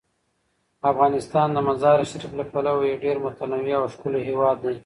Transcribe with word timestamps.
افغانستان 0.91 1.47
د 1.53 1.57
مزارشریف 1.67 2.31
له 2.39 2.45
پلوه 2.51 2.83
یو 2.89 3.01
ډیر 3.05 3.17
متنوع 3.25 3.73
او 3.77 3.83
ښکلی 3.93 4.21
هیواد 4.29 4.57
دی. 4.65 4.75